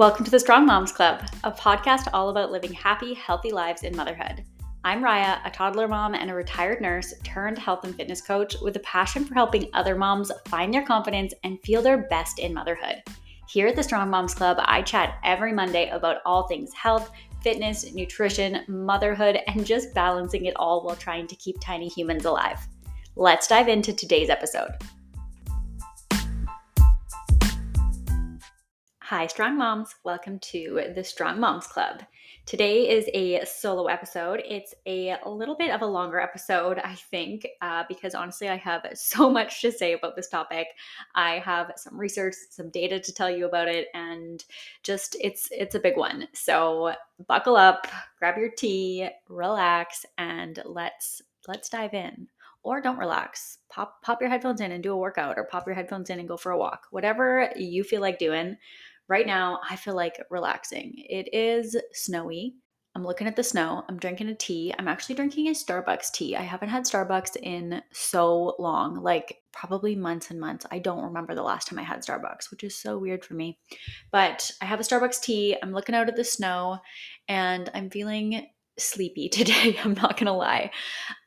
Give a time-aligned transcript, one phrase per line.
[0.00, 3.94] Welcome to the Strong Moms Club, a podcast all about living happy, healthy lives in
[3.94, 4.42] motherhood.
[4.82, 8.76] I'm Rhia, a toddler mom and a retired nurse turned health and fitness coach with
[8.76, 13.02] a passion for helping other moms find their confidence and feel their best in motherhood.
[13.46, 17.10] Here at the Strong Moms Club, I chat every Monday about all things health,
[17.42, 22.66] fitness, nutrition, motherhood, and just balancing it all while trying to keep tiny humans alive.
[23.16, 24.70] Let's dive into today's episode.
[29.10, 29.96] Hi, Strong Moms.
[30.04, 32.04] Welcome to the Strong Moms Club.
[32.46, 34.40] Today is a solo episode.
[34.48, 38.86] It's a little bit of a longer episode, I think, uh, because honestly, I have
[38.94, 40.68] so much to say about this topic.
[41.16, 44.44] I have some research, some data to tell you about it, and
[44.84, 46.28] just it's it's a big one.
[46.32, 46.94] So
[47.26, 52.28] buckle up, grab your tea, relax, and let's let's dive in
[52.62, 53.58] or don't relax.
[53.70, 56.28] Pop pop your headphones in and do a workout or pop your headphones in and
[56.28, 56.86] go for a walk.
[56.92, 58.56] Whatever you feel like doing
[59.10, 60.94] right now I feel like relaxing.
[60.96, 62.54] It is snowy.
[62.94, 63.84] I'm looking at the snow.
[63.88, 64.74] I'm drinking a tea.
[64.78, 66.34] I'm actually drinking a Starbucks tea.
[66.34, 70.66] I haven't had Starbucks in so long, like probably months and months.
[70.70, 73.58] I don't remember the last time I had Starbucks, which is so weird for me.
[74.10, 75.56] But I have a Starbucks tea.
[75.62, 76.78] I'm looking out at the snow
[77.28, 78.48] and I'm feeling
[78.80, 79.78] sleepy today.
[79.84, 80.70] I'm not gonna lie.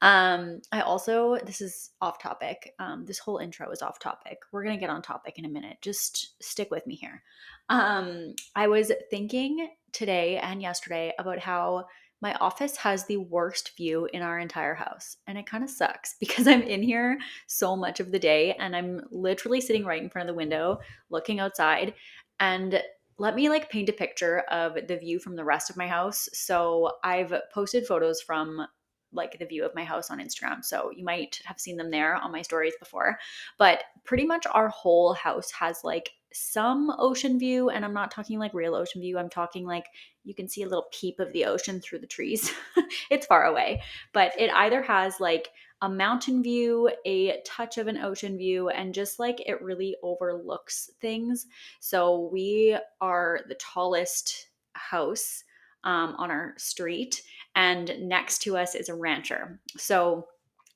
[0.02, 2.74] Um, I also this is off topic.
[2.80, 4.40] Um, this whole intro is off topic.
[4.52, 5.78] We're gonna get on topic in a minute.
[5.82, 7.24] Just stick with me here.
[7.70, 11.86] Um, I was thinking today and yesterday about how
[12.22, 15.18] my office has the worst view in our entire house.
[15.28, 18.76] And it kind of sucks because I'm in here so much of the day and
[18.76, 21.94] I'm literally sitting right in front of the window looking outside.
[22.40, 22.82] And
[23.20, 26.28] let me like paint a picture of the view from the rest of my house.
[26.34, 28.66] So I've posted photos from
[29.14, 30.64] like the view of my house on Instagram.
[30.64, 33.18] So you might have seen them there on my stories before.
[33.58, 37.70] But pretty much our whole house has like some ocean view.
[37.70, 39.18] And I'm not talking like real ocean view.
[39.18, 39.86] I'm talking like
[40.24, 42.52] you can see a little peep of the ocean through the trees.
[43.10, 43.82] it's far away,
[44.14, 45.50] but it either has like
[45.82, 50.90] a mountain view, a touch of an ocean view, and just like it really overlooks
[51.02, 51.46] things.
[51.82, 55.44] So we are the tallest house
[55.84, 57.22] um, on our street,
[57.56, 59.60] and next to us is a rancher.
[59.78, 60.28] So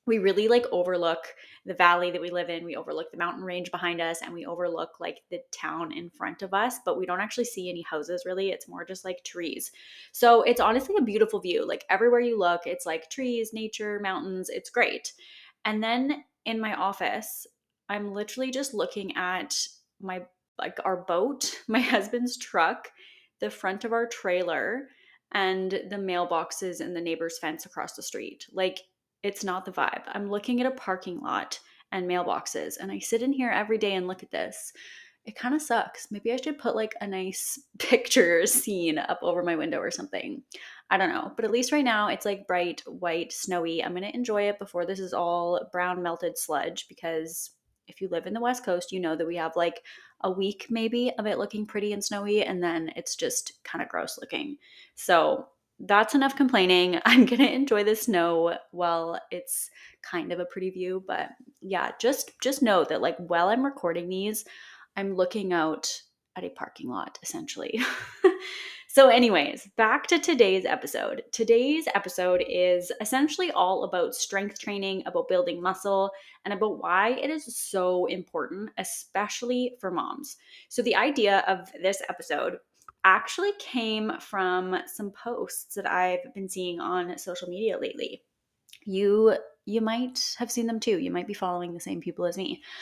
[0.06, 1.34] we really like overlook
[1.66, 2.64] the valley that we live in.
[2.64, 6.40] We overlook the mountain range behind us and we overlook like the town in front
[6.40, 8.50] of us, but we don't actually see any houses really.
[8.50, 9.70] It's more just like trees.
[10.12, 11.66] So it's honestly a beautiful view.
[11.66, 14.48] Like everywhere you look, it's like trees, nature, mountains.
[14.48, 15.12] It's great.
[15.66, 17.46] And then in my office,
[17.90, 19.54] I'm literally just looking at
[20.00, 20.22] my
[20.58, 22.88] like our boat, my husband's truck,
[23.40, 24.88] the front of our trailer,
[25.32, 28.46] and the mailboxes and the neighbor's fence across the street.
[28.52, 28.80] Like
[29.22, 30.02] it's not the vibe.
[30.08, 31.58] I'm looking at a parking lot
[31.92, 34.72] and mailboxes, and I sit in here every day and look at this.
[35.24, 36.08] It kind of sucks.
[36.10, 40.42] Maybe I should put like a nice picture scene up over my window or something.
[40.90, 41.32] I don't know.
[41.36, 43.84] But at least right now it's like bright, white, snowy.
[43.84, 47.50] I'm going to enjoy it before this is all brown melted sludge because
[47.88, 49.82] if you live in the West Coast, you know that we have like
[50.22, 53.88] a week maybe of it looking pretty and snowy, and then it's just kind of
[53.88, 54.56] gross looking.
[54.94, 55.48] So
[55.80, 57.00] that's enough complaining.
[57.04, 59.70] I'm going to enjoy the snow while it's
[60.02, 61.30] kind of a pretty view, but
[61.60, 64.44] yeah, just just know that like while I'm recording these,
[64.96, 66.02] I'm looking out
[66.36, 67.80] at a parking lot essentially.
[68.90, 71.22] so anyways, back to today's episode.
[71.30, 76.10] Today's episode is essentially all about strength training, about building muscle,
[76.46, 80.38] and about why it is so important especially for moms.
[80.70, 82.56] So the idea of this episode
[83.04, 88.22] actually came from some posts that I've been seeing on social media lately.
[88.86, 89.36] You
[89.68, 90.98] you might have seen them too.
[90.98, 92.62] You might be following the same people as me.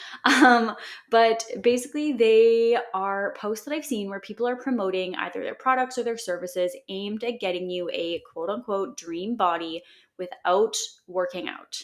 [0.47, 0.75] Um,
[1.09, 5.97] but basically, they are posts that I've seen where people are promoting either their products
[5.97, 9.81] or their services aimed at getting you a quote unquote dream body
[10.17, 10.75] without
[11.07, 11.81] working out.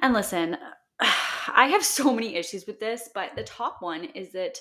[0.00, 0.56] And listen,
[1.00, 4.58] I have so many issues with this, but the top one is that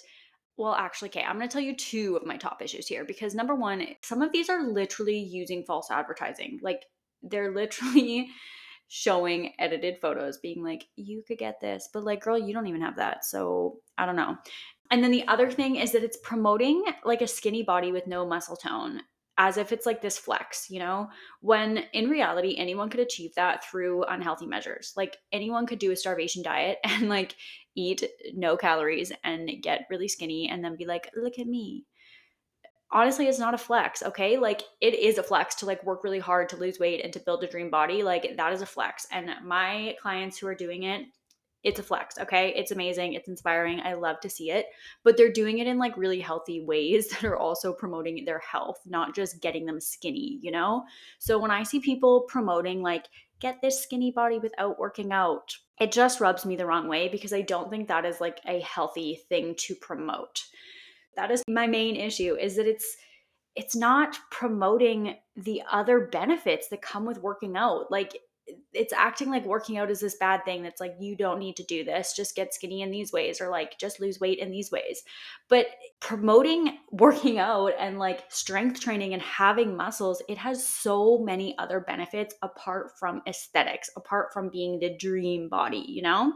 [0.57, 3.55] well, actually, okay, I'm to tell you two of my top issues here because number
[3.55, 6.59] one, some of these are literally using false advertising.
[6.61, 6.85] Like,
[7.21, 8.29] they're literally
[8.87, 12.81] showing edited photos, being like, you could get this, but like, girl, you don't even
[12.81, 13.25] have that.
[13.25, 14.37] So I don't know.
[14.91, 18.25] And then the other thing is that it's promoting like a skinny body with no
[18.25, 19.01] muscle tone
[19.37, 21.09] as if it's like this flex, you know,
[21.41, 24.93] when in reality, anyone could achieve that through unhealthy measures.
[24.95, 27.35] Like anyone could do a starvation diet and like
[27.75, 28.03] eat
[28.33, 31.85] no calories and get really skinny and then be like, look at me.
[32.91, 34.37] Honestly, it's not a flex, okay?
[34.37, 37.19] Like it is a flex to like work really hard to lose weight and to
[37.19, 38.03] build a dream body.
[38.03, 39.07] Like that is a flex.
[39.11, 41.05] And my clients who are doing it,
[41.65, 42.53] it's a flex, okay?
[42.55, 43.81] It's amazing, it's inspiring.
[43.81, 44.67] I love to see it.
[45.03, 48.79] But they're doing it in like really healthy ways that are also promoting their health,
[48.85, 50.83] not just getting them skinny, you know?
[51.17, 53.07] So when I see people promoting like
[53.39, 57.33] get this skinny body without working out, it just rubs me the wrong way because
[57.33, 60.43] I don't think that is like a healthy thing to promote.
[61.15, 62.97] That is my main issue is that it's
[63.55, 67.89] it's not promoting the other benefits that come with working out.
[67.89, 68.17] Like
[68.73, 71.63] it's acting like working out is this bad thing that's like you don't need to
[71.63, 72.13] do this.
[72.13, 75.03] Just get skinny in these ways or like just lose weight in these ways.
[75.47, 75.67] But
[75.99, 81.79] promoting working out and like strength training and having muscles it has so many other
[81.79, 86.33] benefits apart from aesthetics apart from being the dream body you know?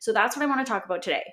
[0.00, 1.24] So that's what i want to talk about today.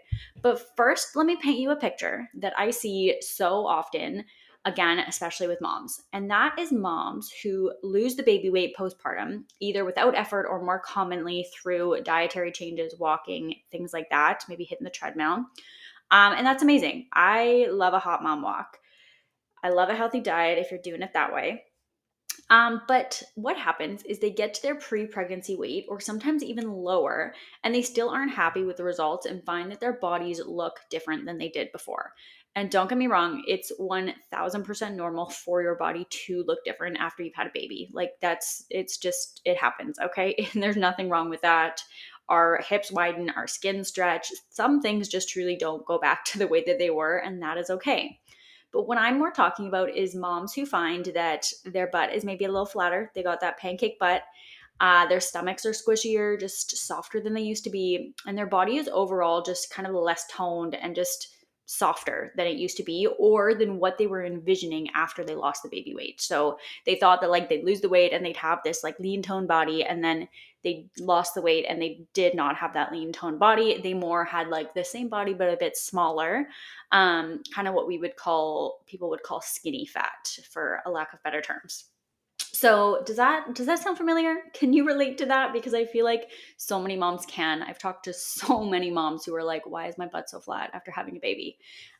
[0.41, 4.23] But first let me paint you a picture that i see so often
[4.65, 6.01] again, especially with moms.
[6.13, 10.79] And that is moms who lose the baby weight postpartum, either without effort or more
[10.79, 15.45] commonly through dietary changes, walking, things like that, maybe hitting the treadmill.
[16.11, 17.07] Um, and that's amazing.
[17.11, 18.77] I love a hot mom walk.
[19.63, 21.63] I love a healthy diet if you're doing it that way.
[22.49, 26.71] Um, but what happens is they get to their pre pregnancy weight or sometimes even
[26.71, 27.33] lower,
[27.63, 31.25] and they still aren't happy with the results and find that their bodies look different
[31.25, 32.13] than they did before.
[32.55, 37.23] And don't get me wrong, it's 1000% normal for your body to look different after
[37.23, 37.89] you've had a baby.
[37.91, 40.35] Like that's, it's just, it happens, okay?
[40.53, 41.81] And there's nothing wrong with that.
[42.29, 44.27] Our hips widen, our skin stretch.
[44.49, 47.57] Some things just truly don't go back to the way that they were, and that
[47.57, 48.19] is okay.
[48.71, 52.45] But what I'm more talking about is moms who find that their butt is maybe
[52.45, 53.11] a little flatter.
[53.13, 54.23] They got that pancake butt.
[54.79, 58.13] Uh, their stomachs are squishier, just softer than they used to be.
[58.25, 61.32] And their body is overall just kind of less toned and just
[61.65, 65.63] softer than it used to be or than what they were envisioning after they lost
[65.63, 66.21] the baby weight.
[66.21, 69.21] So they thought that like they'd lose the weight and they'd have this like lean
[69.21, 70.27] tone body and then
[70.63, 73.79] they lost the weight and they did not have that lean tone body.
[73.81, 76.47] They more had like the same body but a bit smaller.
[76.91, 81.13] Um kind of what we would call people would call skinny fat for a lack
[81.13, 81.85] of better terms.
[82.53, 84.35] So does that does that sound familiar?
[84.53, 85.53] Can you relate to that?
[85.53, 87.63] Because I feel like so many moms can.
[87.63, 90.69] I've talked to so many moms who are like, "Why is my butt so flat
[90.73, 91.57] after having a baby?"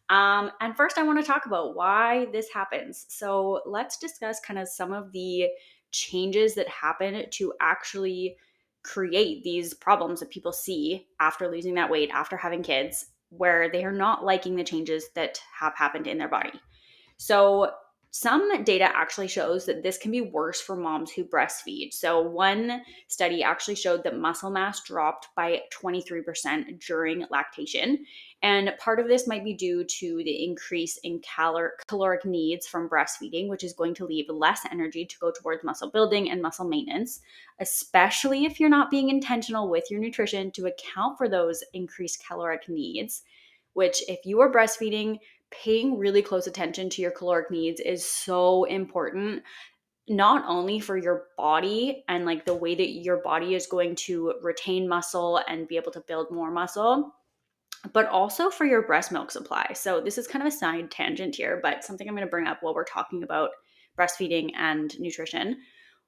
[0.09, 3.05] Um, and first, I want to talk about why this happens.
[3.09, 5.47] So let's discuss kind of some of the
[5.91, 8.35] changes that happen to actually
[8.83, 13.83] create these problems that people see after losing that weight, after having kids, where they
[13.85, 16.51] are not liking the changes that have happened in their body.
[17.17, 17.71] So
[18.15, 21.91] some data actually shows that this can be worse for moms who breastfeed.
[21.91, 28.05] So, one study actually showed that muscle mass dropped by 23% during lactation.
[28.43, 32.87] And part of this might be due to the increase in calor- caloric needs from
[32.87, 36.67] breastfeeding, which is going to leave less energy to go towards muscle building and muscle
[36.67, 37.21] maintenance,
[37.59, 42.69] especially if you're not being intentional with your nutrition to account for those increased caloric
[42.69, 43.23] needs.
[43.73, 45.17] Which, if you are breastfeeding,
[45.53, 49.43] paying really close attention to your caloric needs is so important
[50.09, 54.33] not only for your body and like the way that your body is going to
[54.41, 57.13] retain muscle and be able to build more muscle
[57.91, 59.69] but also for your breast milk supply.
[59.73, 62.47] So this is kind of a side tangent here, but something I'm going to bring
[62.47, 63.49] up while we're talking about
[63.97, 65.57] breastfeeding and nutrition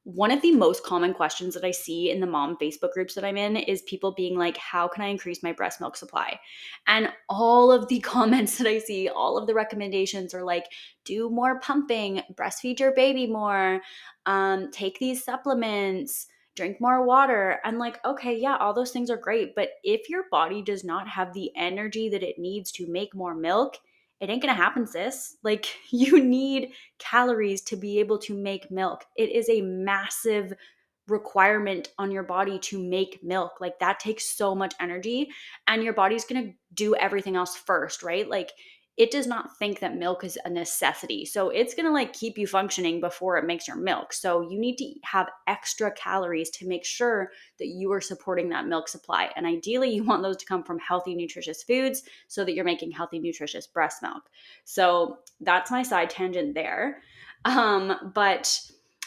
[0.06, 3.26] one of the most common questions that I see in the mom Facebook groups that
[3.26, 6.40] I'm in is people being like, How can I increase my breast milk supply?
[6.86, 10.68] And all of the comments that I see, all of the recommendations are like,
[11.06, 13.82] Do more pumping, breastfeed your baby more,
[14.28, 17.60] um, take these supplements, drink more water.
[17.64, 19.56] And like, okay, yeah, all those things are great.
[19.56, 23.34] But if your body does not have the energy that it needs to make more
[23.34, 23.78] milk,
[24.20, 25.38] it ain't gonna happen, sis.
[25.44, 29.06] Like, you need calories to be able to make milk.
[29.16, 30.54] It is a massive
[31.08, 33.62] requirement on your body to make milk.
[33.62, 35.30] Like, that takes so much energy,
[35.68, 38.30] and your body's gonna do everything else first, right?
[38.30, 38.52] Like,
[38.98, 41.26] it does not think that milk is a necessity.
[41.26, 44.14] So it's going to like keep you functioning before it makes your milk.
[44.14, 48.68] So you need to have extra calories to make sure that you are supporting that
[48.68, 49.32] milk supply.
[49.36, 52.92] And ideally, you want those to come from healthy, nutritious foods so that you're making
[52.92, 54.30] healthy, nutritious breast milk.
[54.64, 57.02] So that's my side tangent there.
[57.44, 58.60] Um, but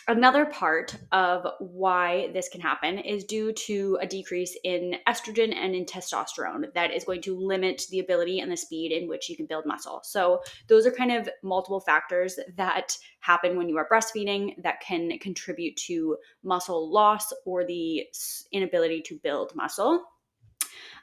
[0.08, 5.74] Another part of why this can happen is due to a decrease in estrogen and
[5.74, 9.36] in testosterone that is going to limit the ability and the speed in which you
[9.36, 10.00] can build muscle.
[10.02, 15.18] So, those are kind of multiple factors that happen when you are breastfeeding that can
[15.18, 18.06] contribute to muscle loss or the
[18.50, 20.06] inability to build muscle.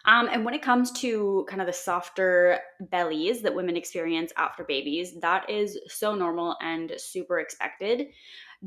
[0.05, 4.63] Um, and when it comes to kind of the softer bellies that women experience after
[4.63, 8.07] babies, that is so normal and super expected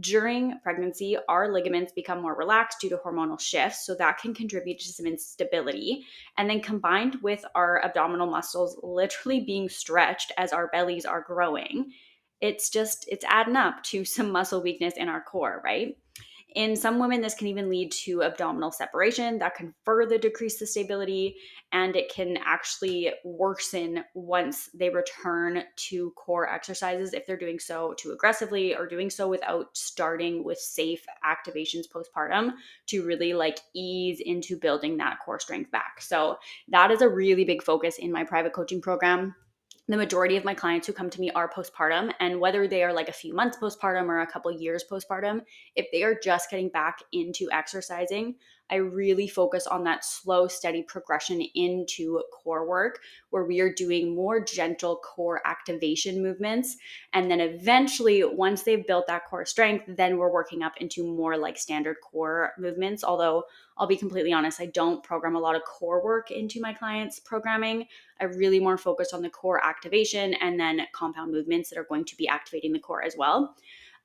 [0.01, 3.87] during pregnancy, our ligaments become more relaxed due to hormonal shifts.
[3.87, 6.05] So that can contribute to some instability.
[6.37, 11.93] And then combined with our abdominal muscles literally being stretched as our bellies are growing,
[12.41, 15.97] it's just, it's adding up to some muscle weakness in our core, right?
[16.55, 20.67] In some women, this can even lead to abdominal separation that can further decrease the
[20.67, 21.37] stability
[21.73, 27.93] and it can actually worsen once they return to core exercises if they're doing so
[27.99, 32.53] too aggressively or doing so without starting with safe activations postpartum
[32.87, 36.01] to really like ease into building that core strength back.
[36.01, 36.39] So,
[36.69, 39.35] that is a really big focus in my private coaching program
[39.89, 42.93] the majority of my clients who come to me are postpartum and whether they are
[42.93, 45.41] like a few months postpartum or a couple years postpartum
[45.77, 48.35] if they are just getting back into exercising
[48.71, 54.15] i really focus on that slow steady progression into core work where we are doing
[54.15, 56.77] more gentle core activation movements
[57.13, 61.37] and then eventually once they've built that core strength then we're working up into more
[61.37, 63.45] like standard core movements although
[63.79, 67.21] I'll be completely honest, I don't program a lot of core work into my clients'
[67.21, 67.87] programming.
[68.21, 72.05] I really more focus on the core activation and then compound movements that are going
[72.07, 73.55] to be activating the core as well.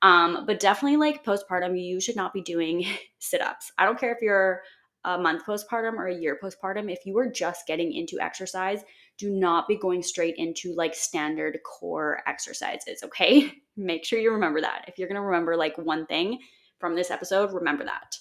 [0.04, 2.86] Um, but definitely, like postpartum, you should not be doing
[3.18, 3.72] sit ups.
[3.78, 4.60] I don't care if you're
[5.04, 6.92] a month postpartum or a year postpartum.
[6.92, 8.82] If you are just getting into exercise,
[9.16, 13.50] do not be going straight into like standard core exercises, okay?
[13.78, 14.84] Make sure you remember that.
[14.88, 16.38] If you're gonna remember like one thing
[16.78, 18.16] from this episode, remember that.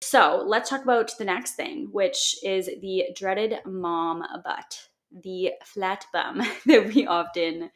[0.00, 4.80] So let's talk about the next thing, which is the dreaded mom butt,
[5.22, 7.70] the flat bum that we often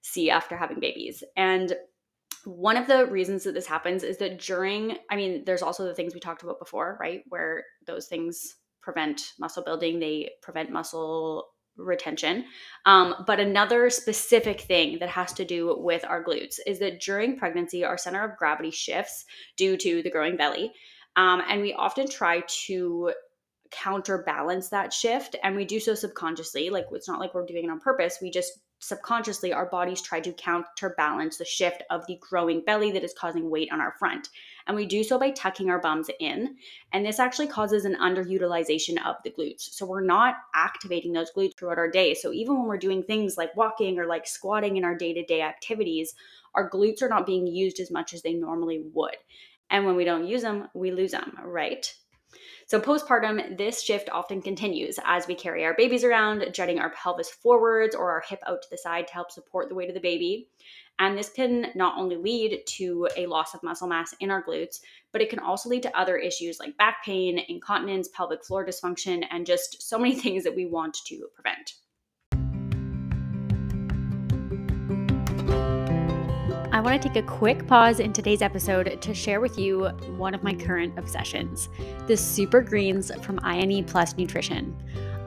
[0.00, 1.22] see after having babies.
[1.36, 1.74] And
[2.44, 5.94] one of the reasons that this happens is that during, I mean, there's also the
[5.94, 7.22] things we talked about before, right?
[7.28, 12.44] Where those things prevent muscle building, they prevent muscle retention.
[12.86, 17.38] Um, but another specific thing that has to do with our glutes is that during
[17.38, 19.24] pregnancy, our center of gravity shifts
[19.56, 20.72] due to the growing belly.
[21.16, 23.12] Um, and we often try to
[23.70, 27.70] counterbalance that shift and we do so subconsciously like it's not like we're doing it
[27.70, 32.62] on purpose we just subconsciously our bodies try to counterbalance the shift of the growing
[32.64, 34.28] belly that is causing weight on our front.
[34.66, 36.56] And we do so by tucking our bums in.
[36.92, 39.72] And this actually causes an underutilization of the glutes.
[39.72, 42.14] So we're not activating those glutes throughout our day.
[42.14, 46.14] So even when we're doing things like walking or like squatting in our day-to-day activities
[46.54, 49.16] our glutes are not being used as much as they normally would.
[49.70, 51.92] And when we don't use them, we lose them, right?
[52.70, 57.28] So, postpartum, this shift often continues as we carry our babies around, jutting our pelvis
[57.28, 60.00] forwards or our hip out to the side to help support the weight of the
[60.00, 60.50] baby.
[61.00, 64.78] And this can not only lead to a loss of muscle mass in our glutes,
[65.10, 69.24] but it can also lead to other issues like back pain, incontinence, pelvic floor dysfunction,
[69.32, 71.72] and just so many things that we want to prevent.
[76.72, 80.34] I want to take a quick pause in today's episode to share with you one
[80.34, 81.68] of my current obsessions
[82.06, 84.76] the super greens from INE Plus Nutrition.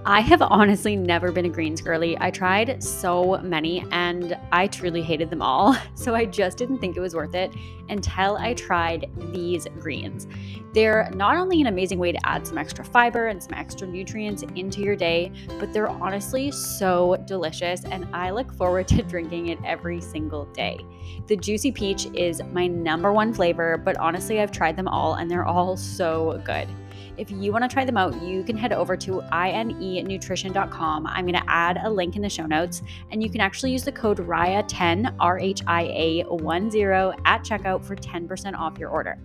[0.06, 2.18] I have honestly never been a greens girly.
[2.20, 5.76] I tried so many and I truly hated them all.
[5.96, 7.54] So I just didn't think it was worth it
[7.88, 10.28] until I tried these greens.
[10.74, 14.44] They're not only an amazing way to add some extra fiber and some extra nutrients
[14.56, 19.60] into your day, but they're honestly so delicious and I look forward to drinking it
[19.64, 20.84] every single day.
[21.28, 25.32] The juicy peach is my number one flavor, but honestly, I've tried them all and
[25.32, 26.68] they're all so good.
[27.16, 31.06] If you want to try them out, you can head over to inenutrition.com.
[31.06, 33.84] I'm going to add a link in the show notes, and you can actually use
[33.84, 38.90] the code RHIA10, R H I A 1 0 at checkout for 10% off your
[38.90, 39.20] order.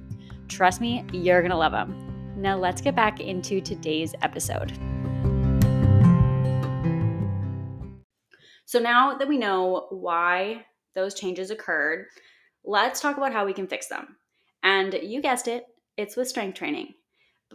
[0.49, 2.35] Trust me, you're going to love them.
[2.37, 4.73] Now, let's get back into today's episode.
[8.66, 12.04] So, now that we know why those changes occurred,
[12.64, 14.16] let's talk about how we can fix them.
[14.62, 15.64] And you guessed it,
[15.97, 16.92] it's with strength training.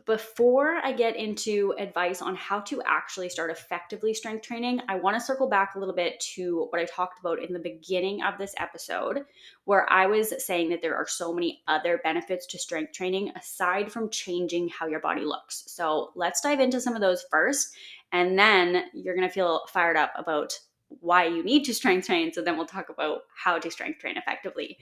[0.05, 5.15] Before I get into advice on how to actually start effectively strength training, I want
[5.15, 8.39] to circle back a little bit to what I talked about in the beginning of
[8.39, 9.25] this episode,
[9.65, 13.91] where I was saying that there are so many other benefits to strength training aside
[13.91, 15.63] from changing how your body looks.
[15.67, 17.75] So let's dive into some of those first,
[18.11, 22.33] and then you're going to feel fired up about why you need to strength train.
[22.33, 24.79] So then we'll talk about how to strength train effectively.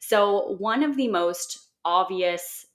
[0.00, 2.66] So, one of the most obvious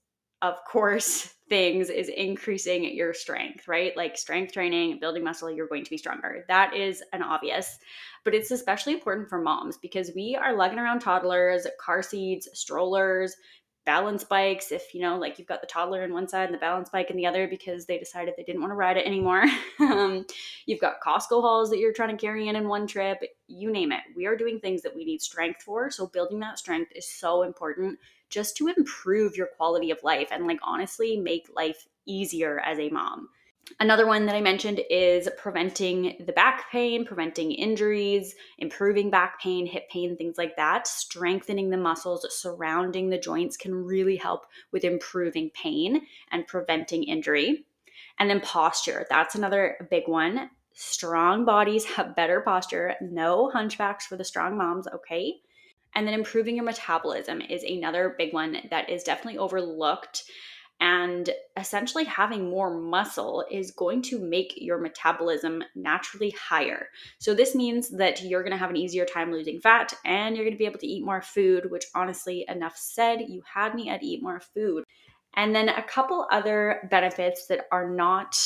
[0.41, 3.95] of course, things is increasing your strength, right?
[3.97, 6.45] Like strength training, building muscle, you're going to be stronger.
[6.47, 7.79] That is an obvious,
[8.23, 13.35] but it's especially important for moms because we are lugging around toddlers, car seats, strollers,
[13.85, 14.71] balance bikes.
[14.71, 17.09] If you know, like you've got the toddler in one side and the balance bike
[17.09, 19.45] in the other because they decided they didn't want to ride it anymore.
[19.79, 20.25] um,
[20.67, 23.17] you've got Costco hauls that you're trying to carry in in one trip.
[23.47, 24.01] You name it.
[24.15, 25.89] We are doing things that we need strength for.
[25.89, 27.97] So building that strength is so important
[28.29, 32.89] just to improve your quality of life and, like, honestly, make life easier as a
[32.89, 33.29] mom.
[33.79, 39.67] Another one that I mentioned is preventing the back pain, preventing injuries, improving back pain,
[39.67, 40.87] hip pain, things like that.
[40.87, 47.65] Strengthening the muscles surrounding the joints can really help with improving pain and preventing injury.
[48.17, 50.49] And then posture, that's another big one.
[50.73, 52.95] Strong bodies have better posture.
[53.01, 55.41] No hunchbacks for the strong moms, okay?
[55.99, 60.23] And then improving your metabolism is another big one that is definitely overlooked
[60.79, 66.87] and essentially, having more muscle is going to make your metabolism naturally higher.
[67.17, 70.45] So, this means that you're going to have an easier time losing fat and you're
[70.45, 73.89] going to be able to eat more food, which honestly, enough said, you had me
[73.89, 74.85] at eat more food.
[75.35, 78.39] And then a couple other benefits that are not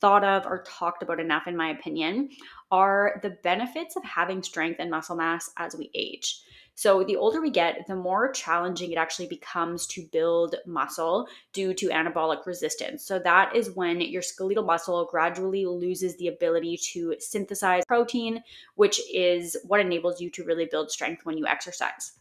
[0.00, 2.30] thought of or talked about enough, in my opinion,
[2.72, 6.42] are the benefits of having strength and muscle mass as we age.
[6.78, 11.74] So, the older we get, the more challenging it actually becomes to build muscle due
[11.74, 13.04] to anabolic resistance.
[13.04, 18.44] So, that is when your skeletal muscle gradually loses the ability to synthesize protein,
[18.76, 22.12] which is what enables you to really build strength when you exercise.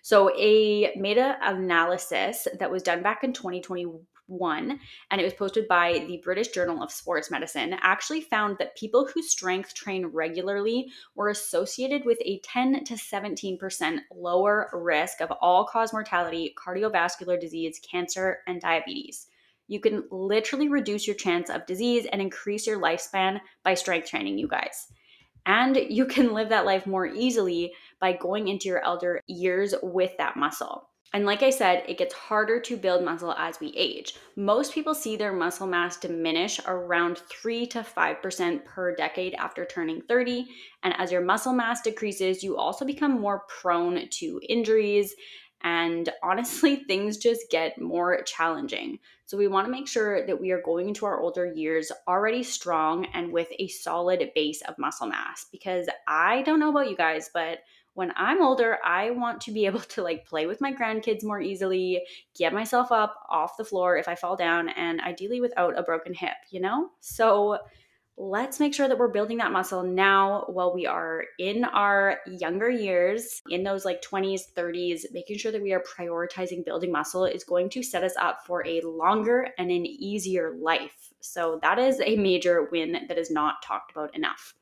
[0.00, 4.78] So, a meta analysis that was done back in 2021 one,
[5.10, 9.08] and it was posted by the British Journal of Sports Medicine, actually found that people
[9.12, 15.64] who strength train regularly were associated with a 10 to 17% lower risk of all
[15.64, 19.26] cause mortality, cardiovascular disease, cancer, and diabetes.
[19.66, 24.38] You can literally reduce your chance of disease and increase your lifespan by strength training,
[24.38, 24.88] you guys.
[25.44, 30.16] And you can live that life more easily by going into your elder years with
[30.18, 30.87] that muscle.
[31.14, 34.14] And like I said, it gets harder to build muscle as we age.
[34.36, 40.02] Most people see their muscle mass diminish around 3 to 5% per decade after turning
[40.02, 40.46] 30.
[40.82, 45.14] And as your muscle mass decreases, you also become more prone to injuries.
[45.62, 48.98] And honestly, things just get more challenging.
[49.24, 52.42] So, we want to make sure that we are going into our older years already
[52.42, 55.46] strong and with a solid base of muscle mass.
[55.50, 57.58] Because I don't know about you guys, but
[57.94, 61.40] when I'm older, I want to be able to like play with my grandkids more
[61.40, 62.02] easily,
[62.36, 66.14] get myself up off the floor if I fall down, and ideally without a broken
[66.14, 66.90] hip, you know?
[67.00, 67.58] So
[68.20, 72.68] let's make sure that we're building that muscle now while we are in our younger
[72.68, 77.44] years, in those like 20s, 30s, making sure that we are prioritizing building muscle is
[77.44, 81.12] going to set us up for a longer and an easier life.
[81.20, 84.54] So that is a major win that is not talked about enough.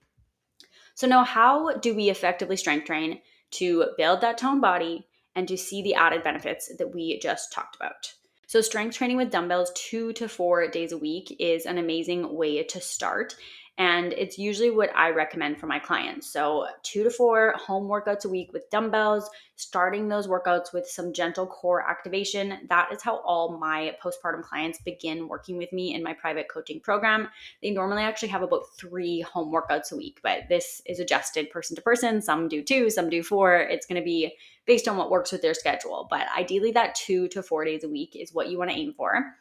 [0.96, 3.20] So, now how do we effectively strength train
[3.52, 7.76] to build that toned body and to see the added benefits that we just talked
[7.76, 8.14] about?
[8.46, 12.62] So, strength training with dumbbells two to four days a week is an amazing way
[12.62, 13.36] to start.
[13.78, 16.26] And it's usually what I recommend for my clients.
[16.26, 21.12] So, two to four home workouts a week with dumbbells, starting those workouts with some
[21.12, 22.58] gentle core activation.
[22.70, 26.80] That is how all my postpartum clients begin working with me in my private coaching
[26.80, 27.28] program.
[27.62, 31.76] They normally actually have about three home workouts a week, but this is adjusted person
[31.76, 32.22] to person.
[32.22, 33.56] Some do two, some do four.
[33.56, 34.36] It's going to be
[34.66, 36.06] based on what works with their schedule.
[36.08, 38.94] But ideally, that two to four days a week is what you want to aim
[38.96, 39.34] for.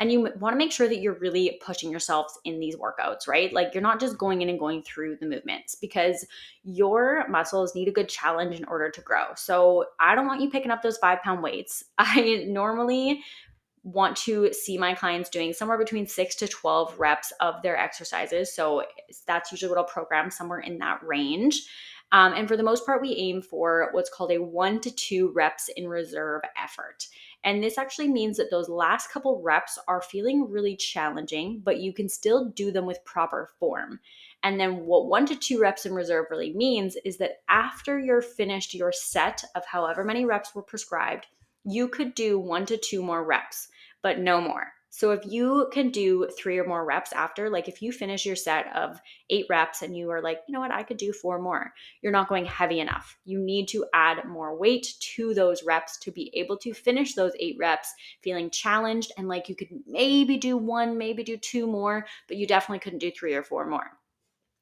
[0.00, 3.52] And you want to make sure that you're really pushing yourselves in these workouts, right?
[3.52, 6.24] Like you're not just going in and going through the movements because
[6.62, 9.34] your muscles need a good challenge in order to grow.
[9.34, 11.82] So I don't want you picking up those five pound weights.
[11.98, 13.22] I normally
[13.82, 18.54] want to see my clients doing somewhere between six to 12 reps of their exercises.
[18.54, 18.84] So
[19.26, 21.66] that's usually what I'll program somewhere in that range.
[22.10, 25.30] Um, and for the most part, we aim for what's called a one to two
[25.34, 27.06] reps in reserve effort.
[27.44, 31.92] And this actually means that those last couple reps are feeling really challenging, but you
[31.92, 34.00] can still do them with proper form.
[34.42, 38.22] And then what one to two reps in reserve really means is that after you're
[38.22, 41.26] finished your set of however many reps were prescribed,
[41.64, 43.68] you could do one to two more reps,
[44.02, 44.72] but no more.
[44.90, 48.36] So if you can do three or more reps after, like if you finish your
[48.36, 51.40] set of eight reps and you are like, you know what, I could do four
[51.40, 51.72] more,
[52.02, 53.18] you're not going heavy enough.
[53.24, 57.32] You need to add more weight to those reps to be able to finish those
[57.38, 62.06] eight reps feeling challenged and like you could maybe do one, maybe do two more,
[62.26, 63.90] but you definitely couldn't do three or four more.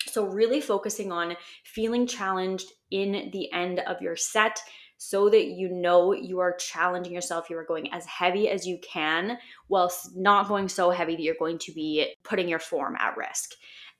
[0.09, 4.61] So, really focusing on feeling challenged in the end of your set
[4.99, 7.51] so that you know you are challenging yourself.
[7.51, 11.35] You are going as heavy as you can whilst not going so heavy that you're
[11.39, 13.53] going to be putting your form at risk.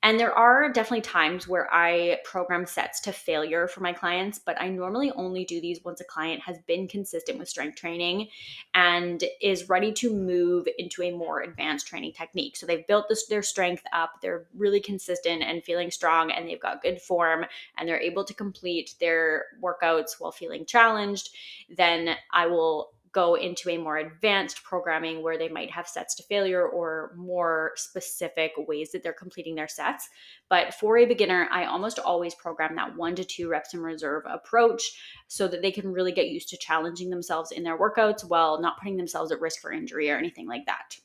[0.03, 4.59] And there are definitely times where I program sets to failure for my clients, but
[4.61, 8.27] I normally only do these once a client has been consistent with strength training
[8.73, 12.55] and is ready to move into a more advanced training technique.
[12.55, 16.59] So they've built this, their strength up, they're really consistent and feeling strong, and they've
[16.59, 17.45] got good form,
[17.77, 21.29] and they're able to complete their workouts while feeling challenged challenged,
[21.69, 26.21] then I will go into a more advanced programming where they might have sets to
[26.29, 30.07] failure or more specific ways that they're completing their sets.
[30.49, 34.21] But for a beginner, I almost always program that one to two reps in reserve
[34.29, 34.83] approach
[35.27, 38.77] so that they can really get used to challenging themselves in their workouts while not
[38.77, 40.97] putting themselves at risk for injury or anything like that.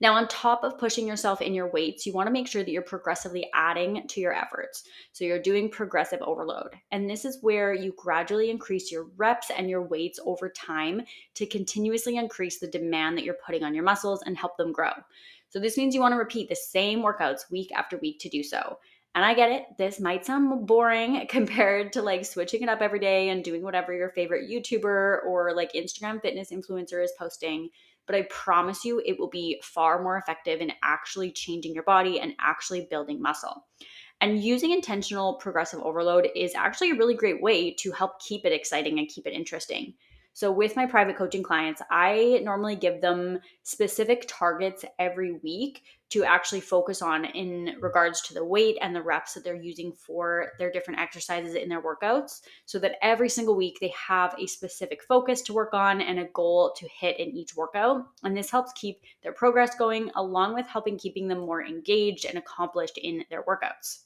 [0.00, 2.70] Now, on top of pushing yourself in your weights, you want to make sure that
[2.70, 4.84] you're progressively adding to your efforts.
[5.12, 6.76] So you're doing progressive overload.
[6.92, 11.02] And this is where you gradually increase your reps and your weights over time
[11.34, 14.92] to continuously increase the demand that you're putting on your muscles and help them grow.
[15.48, 18.42] So this means you want to repeat the same workouts week after week to do
[18.44, 18.78] so.
[19.14, 23.00] And I get it, this might sound boring compared to like switching it up every
[23.00, 27.70] day and doing whatever your favorite YouTuber or like Instagram fitness influencer is posting
[28.08, 32.18] but I promise you it will be far more effective in actually changing your body
[32.18, 33.66] and actually building muscle.
[34.20, 38.52] And using intentional progressive overload is actually a really great way to help keep it
[38.52, 39.94] exciting and keep it interesting.
[40.32, 46.24] So, with my private coaching clients, I normally give them specific targets every week to
[46.24, 50.52] actually focus on in regards to the weight and the reps that they're using for
[50.58, 55.02] their different exercises in their workouts, so that every single week they have a specific
[55.02, 58.06] focus to work on and a goal to hit in each workout.
[58.22, 62.38] And this helps keep their progress going, along with helping keeping them more engaged and
[62.38, 64.04] accomplished in their workouts.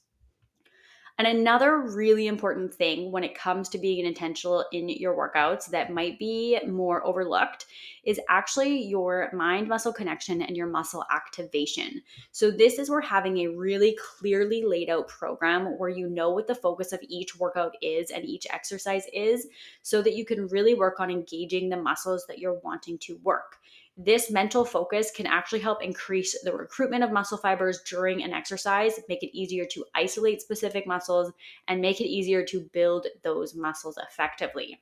[1.19, 5.93] And another really important thing when it comes to being intentional in your workouts that
[5.93, 7.67] might be more overlooked
[8.03, 12.01] is actually your mind muscle connection and your muscle activation.
[12.31, 16.47] So, this is where having a really clearly laid out program where you know what
[16.47, 19.47] the focus of each workout is and each exercise is,
[19.83, 23.59] so that you can really work on engaging the muscles that you're wanting to work.
[23.95, 28.99] This mental focus can actually help increase the recruitment of muscle fibers during an exercise,
[29.07, 31.31] make it easier to isolate specific muscles,
[31.67, 34.81] and make it easier to build those muscles effectively.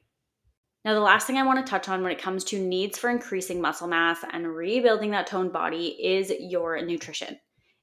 [0.86, 3.10] Now, the last thing I want to touch on when it comes to needs for
[3.10, 7.38] increasing muscle mass and rebuilding that toned body is your nutrition.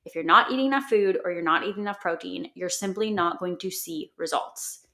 [0.07, 3.39] If you're not eating enough food or you're not eating enough protein, you're simply not
[3.39, 4.88] going to see results.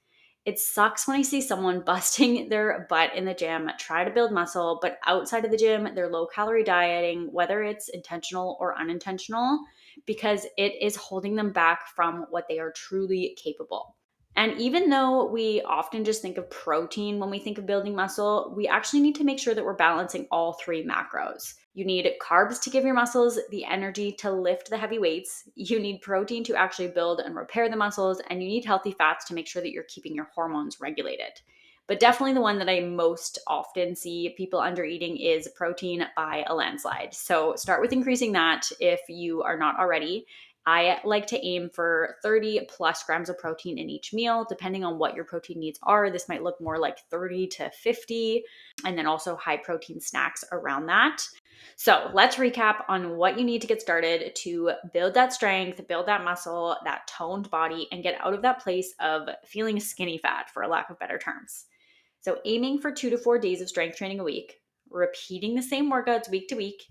[0.45, 4.31] It sucks when I see someone busting their butt in the gym, try to build
[4.31, 9.59] muscle, but outside of the gym, they're low calorie dieting, whether it's intentional or unintentional,
[10.05, 13.95] because it is holding them back from what they are truly capable.
[14.37, 18.53] And even though we often just think of protein when we think of building muscle,
[18.55, 21.53] we actually need to make sure that we're balancing all three macros.
[21.73, 25.43] You need carbs to give your muscles the energy to lift the heavy weights.
[25.55, 28.21] You need protein to actually build and repair the muscles.
[28.29, 31.39] And you need healthy fats to make sure that you're keeping your hormones regulated.
[31.87, 36.43] But definitely the one that I most often see people under eating is protein by
[36.47, 37.13] a landslide.
[37.13, 40.25] So start with increasing that if you are not already.
[40.67, 44.97] I like to aim for 30 plus grams of protein in each meal, depending on
[44.97, 46.09] what your protein needs are.
[46.09, 48.43] This might look more like 30 to 50,
[48.83, 51.21] and then also high protein snacks around that.
[51.75, 56.07] So let's recap on what you need to get started to build that strength, build
[56.07, 60.49] that muscle, that toned body, and get out of that place of feeling skinny fat,
[60.49, 61.65] for a lack of better terms.
[62.21, 65.91] So, aiming for two to four days of strength training a week, repeating the same
[65.91, 66.81] workouts week to week,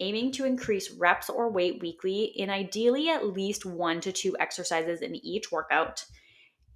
[0.00, 5.02] aiming to increase reps or weight weekly in ideally at least one to two exercises
[5.02, 6.04] in each workout,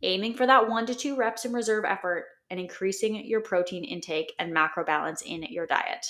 [0.02, 4.32] aiming for that one to two reps in reserve effort, and increasing your protein intake
[4.38, 6.06] and macro balance in your diet.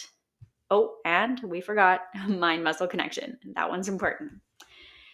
[0.71, 3.39] Oh, and we forgot mind muscle connection.
[3.55, 4.33] That one's important.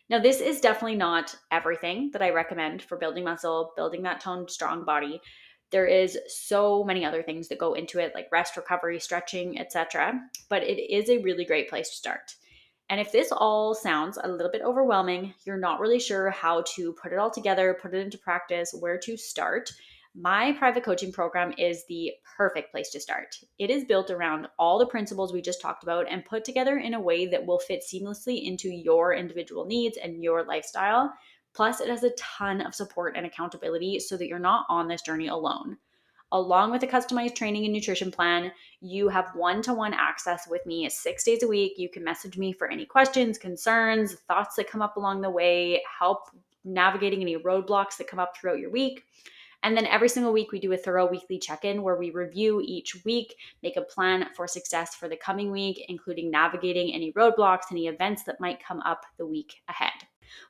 [0.08, 4.50] Now, this is definitely not everything that I recommend for building muscle, building that toned,
[4.50, 5.20] strong body,
[5.70, 10.20] there is so many other things that go into it like rest recovery stretching etc
[10.48, 12.34] but it is a really great place to start
[12.88, 16.92] and if this all sounds a little bit overwhelming you're not really sure how to
[16.94, 19.70] put it all together put it into practice where to start
[20.18, 23.36] my private coaching program is the perfect place to start.
[23.58, 26.94] It is built around all the principles we just talked about and put together in
[26.94, 31.12] a way that will fit seamlessly into your individual needs and your lifestyle
[31.56, 35.00] Plus, it has a ton of support and accountability so that you're not on this
[35.00, 35.78] journey alone.
[36.32, 40.66] Along with a customized training and nutrition plan, you have one to one access with
[40.66, 41.78] me six days a week.
[41.78, 45.82] You can message me for any questions, concerns, thoughts that come up along the way,
[45.98, 46.28] help
[46.62, 49.04] navigating any roadblocks that come up throughout your week.
[49.62, 52.62] And then every single week, we do a thorough weekly check in where we review
[52.62, 57.72] each week, make a plan for success for the coming week, including navigating any roadblocks,
[57.72, 59.92] any events that might come up the week ahead.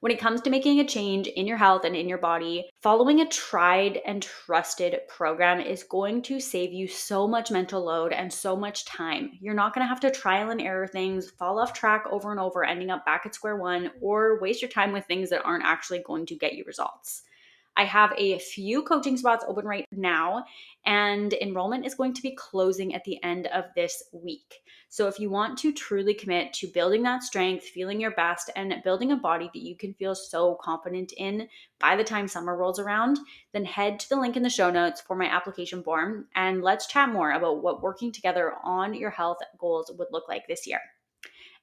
[0.00, 3.20] When it comes to making a change in your health and in your body, following
[3.20, 8.32] a tried and trusted program is going to save you so much mental load and
[8.32, 9.32] so much time.
[9.40, 12.40] You're not going to have to trial and error things, fall off track over and
[12.40, 15.64] over, ending up back at square one, or waste your time with things that aren't
[15.64, 17.22] actually going to get you results.
[17.76, 20.44] I have a few coaching spots open right now,
[20.84, 24.54] and enrollment is going to be closing at the end of this week.
[24.88, 28.74] So, if you want to truly commit to building that strength, feeling your best, and
[28.84, 32.78] building a body that you can feel so confident in by the time summer rolls
[32.78, 33.18] around,
[33.52, 36.86] then head to the link in the show notes for my application form and let's
[36.86, 40.80] chat more about what working together on your health goals would look like this year.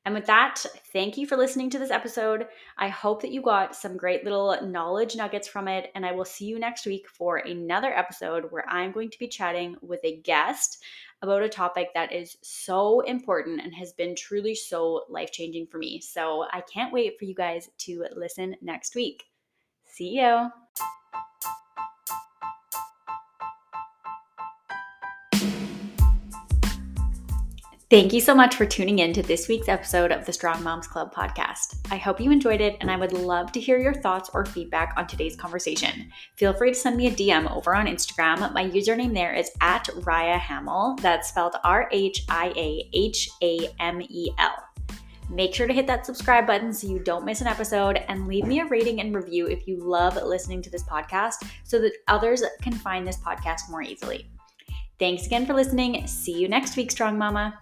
[0.05, 2.47] And with that, thank you for listening to this episode.
[2.77, 5.91] I hope that you got some great little knowledge nuggets from it.
[5.95, 9.29] And I will see you next week for another episode where I'm going to be
[9.29, 10.83] chatting with a guest
[11.21, 15.77] about a topic that is so important and has been truly so life changing for
[15.77, 16.01] me.
[16.01, 19.23] So I can't wait for you guys to listen next week.
[19.85, 20.49] See you.
[27.93, 30.87] Thank you so much for tuning in to this week's episode of the Strong Moms
[30.87, 31.75] Club podcast.
[31.91, 34.95] I hope you enjoyed it, and I would love to hear your thoughts or feedback
[34.97, 36.11] on today's conversation.
[36.35, 38.51] Feel free to send me a DM over on Instagram.
[38.51, 40.95] My username there is at Rhia Hamel.
[41.03, 44.55] That's spelled R H I A H A M E L.
[45.29, 48.47] Make sure to hit that subscribe button so you don't miss an episode and leave
[48.47, 52.41] me a rating and review if you love listening to this podcast so that others
[52.59, 54.27] can find this podcast more easily.
[54.97, 56.07] Thanks again for listening.
[56.07, 57.59] See you next week, Strong Mama.